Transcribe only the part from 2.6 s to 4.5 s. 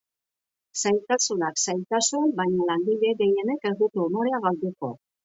langile gehienek ez dute umorea